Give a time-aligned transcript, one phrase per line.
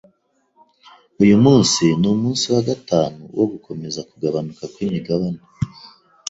[1.23, 5.41] Uyu munsi ni umunsi wa gatanu wo gukomeza kugabanuka kwimigabane.